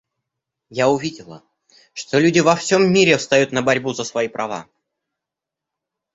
Я 0.71 0.89
увидела, 0.89 1.43
что 1.93 2.17
люди 2.17 2.39
во 2.39 2.55
всем 2.55 2.91
мире 2.91 3.17
встают 3.17 3.51
на 3.51 3.61
борьбу 3.61 3.93
за 3.93 4.03
свои 4.03 4.27
права. 4.27 4.65